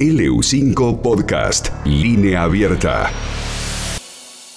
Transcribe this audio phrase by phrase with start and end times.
[0.00, 3.10] LU5 Podcast, línea abierta.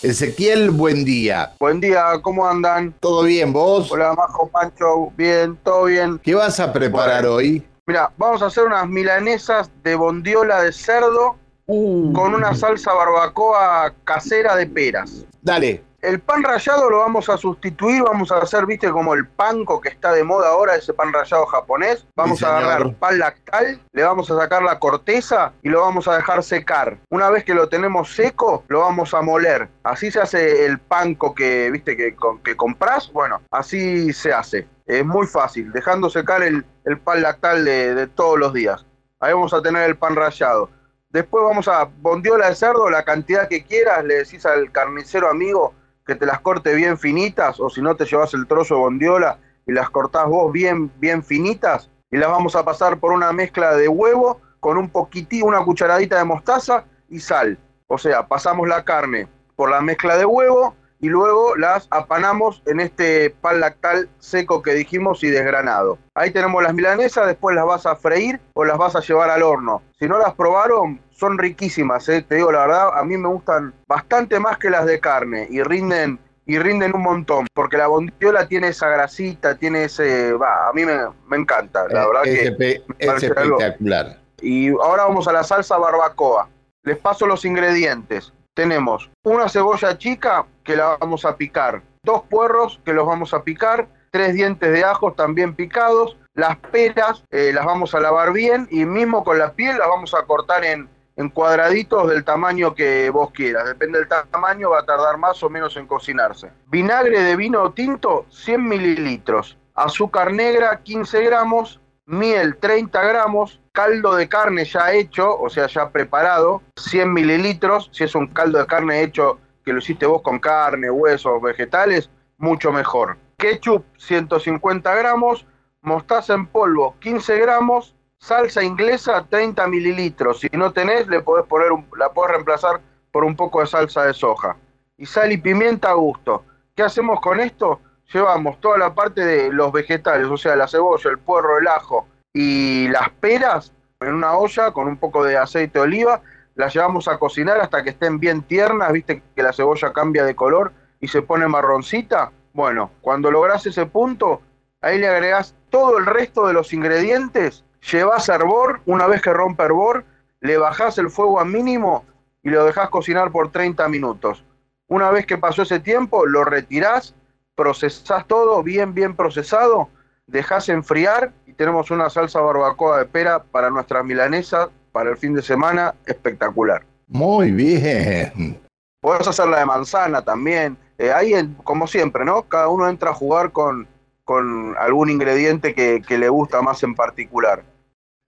[0.00, 1.52] Ezequiel, buen día.
[1.58, 2.94] Buen día, ¿cómo andan?
[3.00, 3.90] ¿Todo bien, vos?
[3.90, 6.20] Hola, Majo Pancho, bien, todo bien.
[6.22, 7.34] ¿Qué vas a preparar Bueno.
[7.36, 7.66] hoy?
[7.88, 11.36] Mira, vamos a hacer unas milanesas de bondiola de cerdo
[11.66, 15.24] con una salsa barbacoa casera de peras.
[15.40, 15.82] Dale.
[16.02, 19.88] El pan rallado lo vamos a sustituir, vamos a hacer, viste, como el panko que
[19.88, 22.04] está de moda ahora, ese pan rallado japonés.
[22.16, 26.08] Vamos Sí, a agarrar pan lactal, le vamos a sacar la corteza y lo vamos
[26.08, 26.98] a dejar secar.
[27.08, 29.68] Una vez que lo tenemos seco, lo vamos a moler.
[29.84, 33.12] Así se hace el panko que, viste, que, con- que compras.
[33.12, 34.66] Bueno, así se hace.
[34.86, 38.84] Es muy fácil, dejando secar el, el pan lactal de, de todos los días.
[39.20, 40.68] Ahí vamos a tener el pan rallado.
[41.10, 45.74] Después vamos a bondiola de cerdo, la cantidad que quieras, le decís al carnicero amigo
[46.06, 49.38] que te las corte bien finitas, o si no te llevas el trozo de bondiola
[49.66, 53.74] y las cortás vos bien, bien finitas, y las vamos a pasar por una mezcla
[53.74, 57.58] de huevo con un poquitín, una cucharadita de mostaza y sal.
[57.86, 62.78] O sea, pasamos la carne por la mezcla de huevo y luego las apanamos en
[62.80, 65.98] este pan lactal seco que dijimos y desgranado.
[66.14, 69.42] Ahí tenemos las milanesas, después las vas a freír o las vas a llevar al
[69.42, 69.82] horno.
[69.98, 72.24] Si no las probaron, son riquísimas, ¿eh?
[72.26, 75.62] te digo la verdad, a mí me gustan bastante más que las de carne y
[75.62, 80.72] rinden y rinden un montón, porque la bondiola tiene esa grasita, tiene ese, va, a
[80.72, 84.18] mí me, me encanta, la verdad es, que es algo- espectacular.
[84.40, 86.48] y ahora vamos a la salsa barbacoa.
[86.84, 88.32] Les paso los ingredientes.
[88.54, 93.42] Tenemos una cebolla chica que la vamos a picar, dos puerros que los vamos a
[93.42, 98.66] picar, tres dientes de ajo también picados, las peras eh, las vamos a lavar bien
[98.70, 103.10] y mismo con la piel las vamos a cortar en, en cuadraditos del tamaño que
[103.10, 103.66] vos quieras.
[103.66, 106.50] Depende del tamaño, va a tardar más o menos en cocinarse.
[106.68, 109.58] Vinagre de vino tinto, 100 mililitros.
[109.74, 111.80] Azúcar negra, 15 gramos.
[112.06, 113.60] Miel, 30 gramos.
[113.72, 117.88] Caldo de carne ya hecho, o sea, ya preparado, 100 mililitros.
[117.92, 122.10] Si es un caldo de carne hecho que lo hiciste vos con carne, huesos, vegetales,
[122.38, 123.16] mucho mejor.
[123.38, 125.46] Ketchup, 150 gramos.
[125.80, 130.38] Mostaza en polvo, 15 gramos salsa inglesa 30 mililitros.
[130.40, 132.80] Si no tenés, le podés poner un- la podés reemplazar
[133.10, 134.56] por un poco de salsa de soja.
[134.96, 136.44] Y sal y pimienta a gusto.
[136.76, 137.80] ¿Qué hacemos con esto?
[138.12, 142.06] Llevamos toda la parte de los vegetales, o sea, la cebolla, el puerro, el ajo
[142.32, 146.20] y las peras en una olla con un poco de aceite de oliva.
[146.54, 148.92] Las llevamos a cocinar hasta que estén bien tiernas.
[148.92, 152.32] Viste que la cebolla cambia de color y se pone marroncita.
[152.52, 154.42] Bueno, cuando lográs ese punto,
[154.80, 159.32] ahí le agregás todo el resto de los ingredientes, llevas a hervor, una vez que
[159.32, 160.04] rompe hervor,
[160.40, 162.04] le bajás el fuego a mínimo
[162.42, 164.44] y lo dejás cocinar por 30 minutos.
[164.88, 167.14] Una vez que pasó ese tiempo, lo retirás,
[167.54, 169.88] procesás todo bien, bien procesado,
[170.26, 175.34] dejás enfriar y tenemos una salsa barbacoa de pera para nuestra milanesa para el fin
[175.34, 176.84] de semana espectacular.
[177.08, 178.60] Muy bien.
[179.00, 180.76] Podés hacer la de manzana también.
[180.98, 181.32] Eh, ahí,
[181.64, 182.42] como siempre, ¿no?
[182.42, 183.88] Cada uno entra a jugar con,
[184.24, 187.64] con algún ingrediente que, que le gusta más en particular.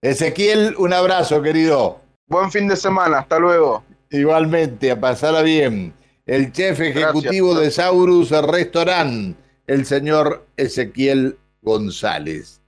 [0.02, 2.00] Ezequiel, un abrazo, querido.
[2.26, 3.84] Buen fin de semana, hasta luego.
[4.10, 5.94] Igualmente, a pasarla bien.
[6.26, 9.36] El chef ejecutivo de Saurus Restaurant,
[9.66, 12.60] el señor Ezequiel González.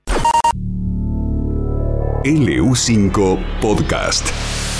[2.27, 4.76] LU5 Podcast.